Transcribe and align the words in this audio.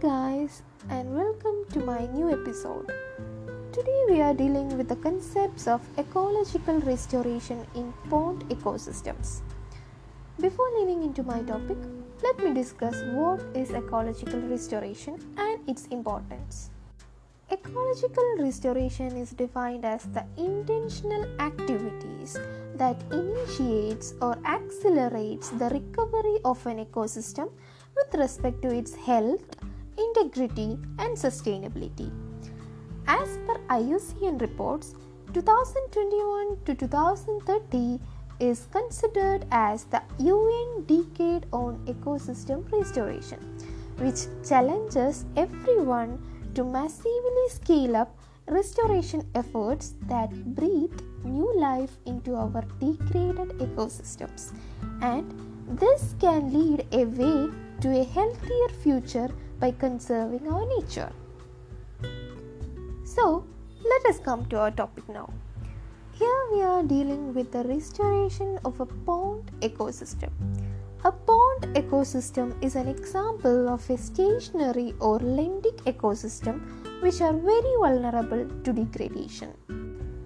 guys, 0.00 0.62
and 0.88 1.14
welcome 1.14 1.62
to 1.70 1.78
my 1.78 2.06
new 2.06 2.32
episode. 2.32 2.90
Today, 3.70 4.04
we 4.08 4.22
are 4.22 4.32
dealing 4.32 4.78
with 4.78 4.88
the 4.88 4.96
concepts 4.96 5.68
of 5.68 5.82
ecological 5.98 6.80
restoration 6.80 7.66
in 7.74 7.92
pond 8.08 8.48
ecosystems. 8.48 9.42
Before 10.40 10.70
leaning 10.78 11.02
into 11.02 11.22
my 11.22 11.42
topic, 11.42 11.76
let 12.22 12.38
me 12.38 12.54
discuss 12.54 12.96
what 13.12 13.44
is 13.54 13.72
ecological 13.72 14.40
restoration 14.40 15.20
and 15.36 15.68
its 15.68 15.86
importance. 15.88 16.70
Ecological 17.52 18.36
restoration 18.38 19.18
is 19.18 19.32
defined 19.32 19.84
as 19.84 20.04
the 20.14 20.24
intentional 20.38 21.26
activities 21.38 22.38
that 22.76 22.96
initiates 23.12 24.14
or 24.22 24.38
accelerates 24.46 25.50
the 25.50 25.68
recovery 25.68 26.38
of 26.46 26.64
an 26.66 26.86
ecosystem 26.86 27.50
with 27.94 28.14
respect 28.14 28.62
to 28.62 28.74
its 28.74 28.94
health, 28.94 29.44
integrity, 30.06 30.78
and 30.98 31.16
sustainability. 31.16 32.10
As 33.06 33.38
per 33.46 33.58
IUCN 33.68 34.40
reports, 34.40 34.94
2021 35.34 36.58
to 36.64 36.74
2030 36.74 38.00
is 38.40 38.66
considered 38.72 39.46
as 39.50 39.84
the 39.84 40.02
UN 40.18 40.84
Decade 40.86 41.46
on 41.52 41.78
Ecosystem 41.86 42.70
Restoration, 42.72 43.38
which 43.98 44.26
challenges 44.48 45.24
everyone 45.36 46.18
to 46.54 46.64
massively 46.64 47.48
scale 47.48 47.96
up 47.96 48.16
restoration 48.48 49.22
efforts 49.34 49.94
that 50.08 50.32
breathe 50.54 50.98
new 51.24 51.52
life 51.60 51.96
into 52.06 52.34
our 52.34 52.64
degraded 52.80 53.50
ecosystems. 53.58 54.52
And 55.02 55.24
this 55.78 56.14
can 56.20 56.52
lead 56.52 56.86
a 56.92 57.04
way 57.04 57.50
to 57.82 57.88
a 58.00 58.04
healthier 58.04 58.68
future 58.82 59.30
by 59.60 59.70
conserving 59.70 60.48
our 60.48 60.66
nature. 60.78 61.12
So, 63.04 63.44
let 63.84 64.06
us 64.06 64.18
come 64.18 64.46
to 64.46 64.58
our 64.58 64.70
topic 64.70 65.08
now. 65.08 65.28
Here 66.12 66.42
we 66.52 66.62
are 66.62 66.82
dealing 66.82 67.34
with 67.34 67.52
the 67.52 67.64
restoration 67.64 68.58
of 68.64 68.80
a 68.80 68.86
pond 68.86 69.50
ecosystem. 69.60 70.30
A 71.04 71.12
pond 71.12 71.62
ecosystem 71.74 72.52
is 72.62 72.76
an 72.76 72.88
example 72.88 73.68
of 73.68 73.88
a 73.88 73.96
stationary 73.96 74.94
or 75.00 75.18
lentic 75.18 75.76
ecosystem 75.92 76.60
which 77.02 77.20
are 77.20 77.32
very 77.32 77.74
vulnerable 77.78 78.46
to 78.64 78.72
degradation. 78.72 79.54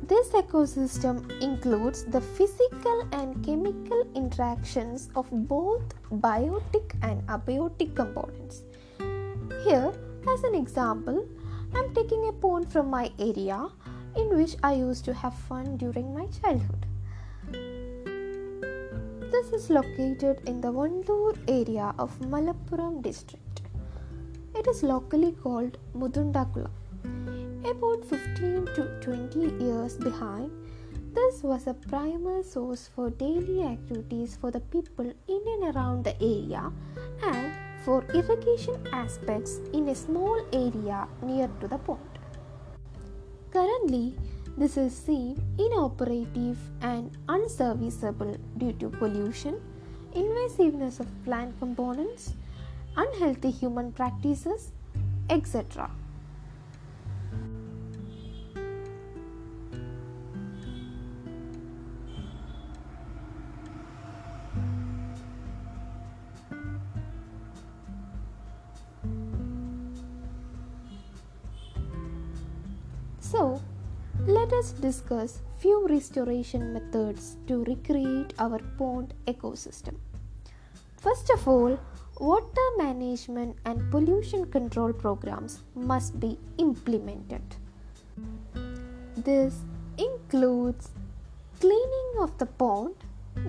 This 0.07 0.29
ecosystem 0.31 1.31
includes 1.41 2.05
the 2.05 2.21
physical 2.21 3.09
and 3.13 3.43
chemical 3.45 4.07
interactions 4.15 5.11
of 5.17 5.31
both 5.49 5.95
biotic 6.11 6.95
and 7.03 7.27
abiotic 7.29 7.95
components. 7.95 8.65
Here, 9.65 9.95
as 10.29 10.45
an 10.45 10.55
example, 10.55 11.27
I 11.75 11.79
am 11.79 11.95
taking 11.95 12.29
a 12.29 12.33
pond 12.33 12.71
from 12.71 12.91
my 12.91 13.11
area 13.19 13.67
in 14.15 14.37
which 14.37 14.57
I 14.63 14.75
used 14.75 15.07
to 15.07 15.15
have 15.15 15.33
fun 15.33 15.79
during 15.79 16.13
my 16.13 16.27
childhood. 16.27 16.85
This 19.33 19.47
is 19.59 19.71
located 19.71 20.43
in 20.47 20.61
the 20.61 20.71
Vandoor 20.71 21.39
area 21.49 21.95
of 21.99 22.11
Malappuram 22.21 23.01
district. 23.01 23.63
It 24.55 24.67
is 24.67 24.83
locally 24.83 25.33
called 25.33 25.79
Mudundakula. 25.97 26.69
About 27.65 28.05
15 28.05 28.67
to 28.75 29.01
20 29.01 29.65
years 29.65 29.97
behind, 29.97 30.51
this 31.15 31.43
was 31.43 31.67
a 31.69 31.75
primary 31.75 32.43
source 32.43 32.91
for 32.95 33.09
daily 33.09 33.63
activities 33.63 34.37
for 34.39 34.51
the 34.51 34.61
people 34.61 35.11
in 35.27 35.43
and 35.55 35.75
around 35.75 36.05
the 36.05 36.15
area 36.21 36.71
for 37.85 38.03
irrigation 38.15 38.77
aspects 38.93 39.61
in 39.73 39.89
a 39.89 39.95
small 39.95 40.41
area 40.53 41.07
near 41.23 41.49
to 41.61 41.69
the 41.69 41.79
pond. 41.79 42.01
Currently, 43.53 44.17
this 44.57 44.77
is 44.77 44.97
seen 44.97 45.41
inoperative 45.59 46.59
and 46.81 47.11
unserviceable 47.29 48.37
due 48.57 48.73
to 48.75 48.89
pollution, 48.89 49.61
invasiveness 50.15 51.01
of 51.01 51.09
plant 51.25 51.59
components, 51.59 52.35
unhealthy 52.97 53.51
human 53.51 53.93
practices, 53.93 54.73
etc. 55.29 55.91
us 74.59 74.73
discuss 74.73 75.41
few 75.59 75.87
restoration 75.89 76.73
methods 76.73 77.37
to 77.49 77.65
recreate 77.65 78.35
our 78.39 78.59
pond 78.79 79.15
ecosystem. 79.27 79.97
First 80.97 81.31
of 81.31 81.47
all, 81.47 81.79
water 82.19 82.69
management 82.79 83.57
and 83.65 83.91
pollution 83.91 84.47
control 84.57 84.93
programs 84.93 85.63
must 85.75 86.19
be 86.21 86.39
implemented. 86.59 87.43
This 89.17 89.55
includes 89.99 90.91
cleaning 91.61 92.11
of 92.21 92.37
the 92.39 92.47
pond, 92.47 92.95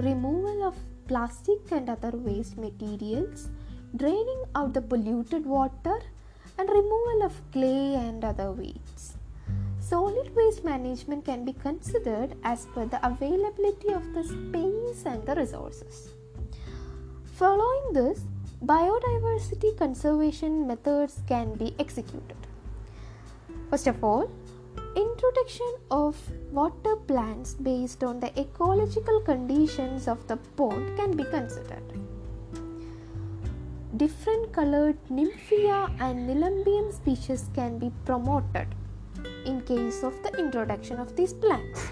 removal 0.10 0.64
of 0.64 0.76
plastic 1.08 1.72
and 1.72 1.90
other 1.90 2.12
waste 2.12 2.58
materials, 2.58 3.50
draining 3.96 4.44
out 4.56 4.74
the 4.74 4.82
polluted 4.82 5.46
water, 5.46 5.98
and 6.58 6.70
removal 6.70 7.24
of 7.24 7.34
clay 7.52 7.96
and 7.96 8.24
other 8.24 8.52
wastes. 8.52 8.95
Solid 9.88 10.36
waste 10.36 10.64
management 10.66 11.26
can 11.26 11.46
be 11.46 11.54
considered 11.54 12.34
as 12.44 12.66
per 12.74 12.86
the 12.88 13.00
availability 13.06 13.90
of 13.94 14.14
the 14.16 14.24
space 14.24 15.06
and 15.06 15.24
the 15.28 15.36
resources. 15.36 16.10
Following 17.36 17.94
this, 17.94 18.22
biodiversity 18.66 19.78
conservation 19.78 20.66
methods 20.66 21.22
can 21.28 21.54
be 21.54 21.76
executed. 21.78 22.48
First 23.70 23.86
of 23.86 24.04
all, 24.04 24.32
introduction 24.96 25.76
of 25.92 26.18
water 26.52 26.96
plants 26.96 27.54
based 27.54 28.04
on 28.04 28.20
the 28.20 28.32
ecological 28.40 29.22
conditions 29.22 30.08
of 30.08 30.28
the 30.28 30.38
pond 30.58 30.98
can 30.98 31.16
be 31.16 31.26
considered. 31.26 31.84
Different 33.98 34.52
colored 34.52 34.98
nymphaea 35.12 35.96
and 36.00 36.28
nelumbium 36.28 36.92
species 36.92 37.52
can 37.54 37.78
be 37.78 37.92
promoted 38.04 38.74
in 39.46 39.62
case 39.62 40.04
of 40.04 40.22
the 40.24 40.32
introduction 40.38 41.00
of 41.00 41.16
these 41.16 41.34
plants. 41.34 41.88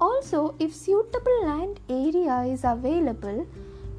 Also, 0.00 0.54
if 0.58 0.74
suitable 0.74 1.46
land 1.46 1.80
area 1.88 2.42
is 2.42 2.64
available, 2.64 3.46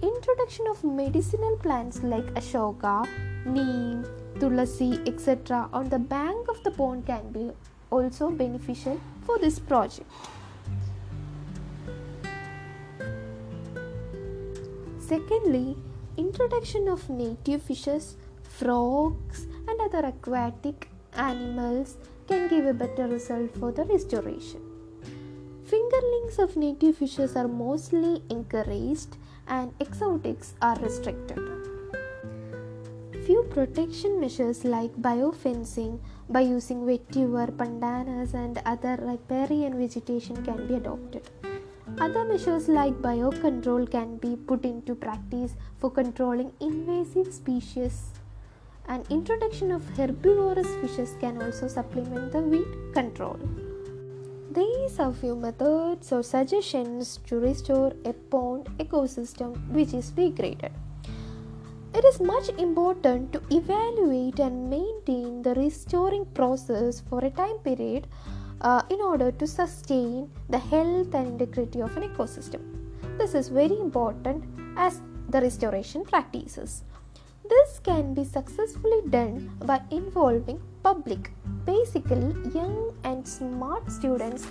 introduction 0.02 0.66
of 0.68 0.84
medicinal 0.84 1.58
plants 1.58 2.04
like 2.04 2.26
ashoka, 2.34 3.08
neem, 3.46 4.06
tulasi, 4.40 5.08
etc. 5.08 5.70
on 5.74 5.90
the 5.90 6.00
bank 6.00 6.48
of 6.50 6.62
the 6.64 6.72
pond 6.72 7.06
can 7.06 7.32
be 7.32 7.52
also 7.90 8.30
beneficial 8.30 9.00
for 9.26 9.40
this 9.40 9.60
project. 9.60 10.10
Secondly, 15.00 15.78
introduction 16.18 16.88
of 16.88 17.10
native 17.10 17.62
fishes, 17.62 18.18
frogs, 18.44 19.46
and 19.68 19.80
other 19.82 20.08
aquatic 20.08 20.90
animals 21.14 21.98
can 22.28 22.48
give 22.48 22.66
a 22.66 22.74
better 22.74 23.08
result 23.08 23.56
for 23.58 23.72
the 23.72 23.84
restoration. 23.84 24.62
Fingerlings 25.70 26.38
of 26.40 26.56
native 26.56 26.98
fishes 26.98 27.36
are 27.36 27.48
mostly 27.48 28.22
encouraged 28.30 29.18
and 29.48 29.74
exotics 29.80 30.54
are 30.62 30.78
restricted. 30.80 31.40
Few 33.26 33.44
protection 33.50 34.20
measures 34.20 34.64
like 34.64 34.96
biofencing 35.02 36.00
by 36.30 36.42
using 36.42 36.86
vetiver, 36.86 37.48
pandanus, 37.52 38.34
and 38.36 38.62
other 38.66 38.98
riparian 39.02 39.80
vegetation 39.80 40.44
can 40.46 40.68
be 40.68 40.76
adopted. 40.76 41.24
Other 42.00 42.26
measures 42.26 42.68
like 42.68 42.94
biocontrol 42.96 43.90
can 43.90 44.18
be 44.18 44.36
put 44.36 44.66
into 44.66 44.94
practice 44.94 45.56
for 45.80 45.90
controlling 45.90 46.52
invasive 46.60 47.34
species 47.34 48.12
and 48.88 49.06
introduction 49.10 49.72
of 49.72 49.88
herbivorous 49.98 50.68
fishes 50.82 51.16
can 51.20 51.42
also 51.42 51.68
supplement 51.68 52.32
the 52.32 52.40
weed 52.40 52.68
control. 52.94 53.40
These 54.52 55.00
are 55.00 55.12
few 55.12 55.36
methods 55.36 56.12
or 56.12 56.24
suggestions 56.24 57.20
to 57.28 57.40
restore 57.40 57.94
a 58.06 58.14
pond 58.14 58.68
ecosystem 58.78 59.56
which 59.70 59.94
is 59.94 60.12
degraded. 60.12 60.72
It 61.94 62.06
is 62.06 62.20
much 62.20 62.50
important 62.58 63.34
to 63.34 63.42
evaluate 63.52 64.40
and 64.40 64.70
maintain 64.70 65.42
the 65.42 65.56
restoring 65.56 66.26
process 66.34 67.02
for 67.02 67.24
a 67.24 67.30
time 67.30 67.58
period 67.60 68.08
uh, 68.62 68.82
in 68.90 69.02
order 69.02 69.32
to 69.32 69.48
sustain 69.48 70.30
the 70.50 70.60
health 70.60 71.14
and 71.14 71.28
integrity 71.28 71.82
of 71.82 71.96
an 71.98 72.04
ecosystem. 72.04 72.62
This 73.18 73.34
is 73.34 73.48
very 73.48 73.78
important 73.80 74.44
as 74.78 75.02
the 75.30 75.42
restoration 75.42 76.04
practices. 76.04 76.84
This 77.50 77.80
can 77.84 78.14
be 78.16 78.24
successfully 78.24 79.02
done 79.10 79.52
by 79.66 79.82
involving 79.92 80.60
public, 80.82 81.32
basically 81.66 82.34
young 82.54 82.94
and 83.04 83.28
smart 83.28 83.92
students 83.92 84.48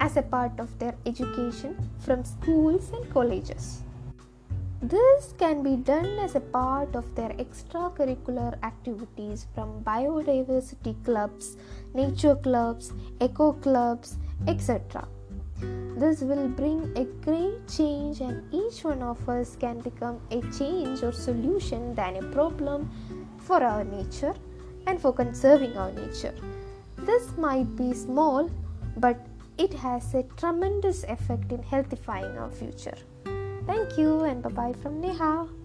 as 0.00 0.16
a 0.16 0.22
part 0.22 0.58
of 0.58 0.78
their 0.78 0.94
education 1.04 1.76
from 1.98 2.24
schools 2.24 2.90
and 2.94 3.12
colleges. 3.12 3.82
This 4.80 5.34
can 5.36 5.62
be 5.62 5.76
done 5.76 6.18
as 6.18 6.34
a 6.34 6.40
part 6.40 6.96
of 6.96 7.14
their 7.14 7.30
extracurricular 7.30 8.56
activities 8.62 9.46
from 9.54 9.84
biodiversity 9.84 10.94
clubs, 11.04 11.58
nature 11.92 12.36
clubs, 12.36 12.94
eco 13.20 13.52
clubs, 13.52 14.16
etc. 14.46 15.06
This 15.96 16.22
will 16.22 16.48
bring 16.48 16.90
a 16.96 17.04
great 17.24 17.68
change, 17.68 18.20
and 18.20 18.42
each 18.54 18.84
one 18.84 19.02
of 19.02 19.28
us 19.28 19.56
can 19.56 19.80
become 19.80 20.20
a 20.30 20.40
change 20.58 21.02
or 21.02 21.12
solution 21.12 21.94
than 21.94 22.16
a 22.16 22.22
problem 22.32 22.90
for 23.38 23.62
our 23.62 23.84
nature 23.84 24.34
and 24.86 25.00
for 25.00 25.12
conserving 25.12 25.76
our 25.76 25.92
nature. 25.92 26.34
This 26.96 27.36
might 27.36 27.76
be 27.76 27.92
small, 27.92 28.50
but 28.96 29.26
it 29.58 29.74
has 29.74 30.14
a 30.14 30.22
tremendous 30.36 31.04
effect 31.04 31.52
in 31.52 31.62
healthifying 31.62 32.38
our 32.38 32.50
future. 32.50 32.96
Thank 33.66 33.98
you 33.98 34.24
and 34.24 34.42
bye 34.42 34.50
bye 34.50 34.72
from 34.72 35.00
Neha. 35.00 35.59